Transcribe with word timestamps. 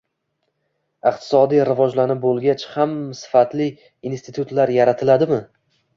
Iqtisodiy 1.09 1.61
rivojlanib 1.69 2.21
boʻlgach 2.23 2.65
ham 2.77 2.95
sifatli 3.19 3.69
institutlar 4.11 4.75
yaratiladimi? 4.79 5.41